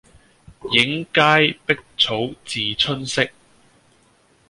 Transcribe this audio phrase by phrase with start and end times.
[0.73, 3.31] 映階碧草自春色